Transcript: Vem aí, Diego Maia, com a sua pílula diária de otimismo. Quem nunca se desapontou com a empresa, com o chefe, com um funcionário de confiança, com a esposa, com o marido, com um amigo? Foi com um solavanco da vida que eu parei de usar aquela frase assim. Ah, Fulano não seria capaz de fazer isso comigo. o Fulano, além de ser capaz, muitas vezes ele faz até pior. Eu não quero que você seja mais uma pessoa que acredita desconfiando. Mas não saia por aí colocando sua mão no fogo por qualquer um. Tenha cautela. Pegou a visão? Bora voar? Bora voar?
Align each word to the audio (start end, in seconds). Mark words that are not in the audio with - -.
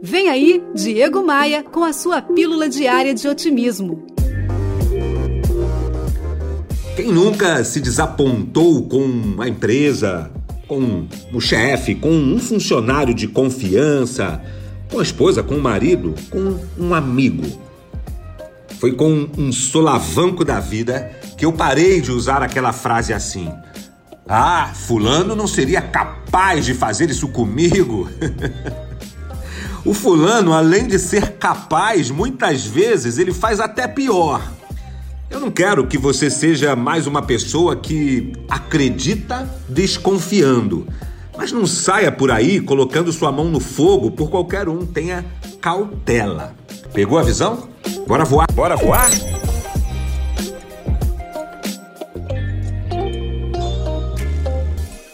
Vem 0.00 0.28
aí, 0.28 0.62
Diego 0.74 1.24
Maia, 1.24 1.64
com 1.64 1.82
a 1.82 1.92
sua 1.92 2.22
pílula 2.22 2.68
diária 2.68 3.12
de 3.12 3.26
otimismo. 3.26 4.06
Quem 6.94 7.08
nunca 7.12 7.64
se 7.64 7.80
desapontou 7.80 8.86
com 8.86 9.34
a 9.40 9.48
empresa, 9.48 10.30
com 10.68 11.06
o 11.32 11.40
chefe, 11.40 11.96
com 11.96 12.10
um 12.10 12.38
funcionário 12.38 13.12
de 13.12 13.26
confiança, 13.26 14.40
com 14.88 15.00
a 15.00 15.02
esposa, 15.02 15.42
com 15.42 15.56
o 15.56 15.62
marido, 15.62 16.14
com 16.30 16.60
um 16.78 16.94
amigo? 16.94 17.44
Foi 18.78 18.92
com 18.92 19.28
um 19.36 19.50
solavanco 19.50 20.44
da 20.44 20.60
vida 20.60 21.10
que 21.36 21.44
eu 21.44 21.52
parei 21.52 22.00
de 22.00 22.12
usar 22.12 22.40
aquela 22.40 22.72
frase 22.72 23.12
assim. 23.12 23.50
Ah, 24.28 24.70
Fulano 24.74 25.34
não 25.34 25.48
seria 25.48 25.82
capaz 25.82 26.64
de 26.64 26.74
fazer 26.74 27.10
isso 27.10 27.26
comigo. 27.28 28.08
o 29.84 29.94
Fulano, 29.94 30.52
além 30.52 30.86
de 30.86 30.98
ser 30.98 31.32
capaz, 31.38 32.10
muitas 32.10 32.64
vezes 32.64 33.18
ele 33.18 33.32
faz 33.32 33.60
até 33.60 33.86
pior. 33.86 34.42
Eu 35.30 35.40
não 35.40 35.50
quero 35.50 35.86
que 35.86 35.98
você 35.98 36.30
seja 36.30 36.74
mais 36.74 37.06
uma 37.06 37.20
pessoa 37.22 37.76
que 37.76 38.32
acredita 38.48 39.48
desconfiando. 39.68 40.86
Mas 41.36 41.52
não 41.52 41.66
saia 41.66 42.10
por 42.10 42.30
aí 42.30 42.60
colocando 42.60 43.12
sua 43.12 43.30
mão 43.30 43.44
no 43.44 43.60
fogo 43.60 44.10
por 44.10 44.30
qualquer 44.30 44.68
um. 44.68 44.84
Tenha 44.84 45.24
cautela. 45.60 46.54
Pegou 46.92 47.18
a 47.18 47.22
visão? 47.22 47.68
Bora 48.06 48.24
voar? 48.24 48.46
Bora 48.52 48.76
voar? 48.76 49.10